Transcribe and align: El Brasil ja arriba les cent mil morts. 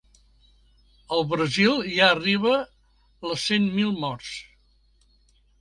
El 1.17 1.21
Brasil 1.33 1.77
ja 1.91 2.09
arriba 2.15 2.55
les 3.33 3.47
cent 3.51 3.71
mil 3.79 3.93
morts. 4.07 4.35